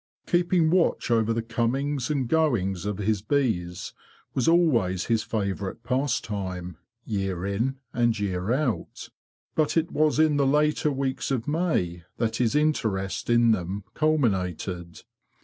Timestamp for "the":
1.31-1.43, 10.37-10.47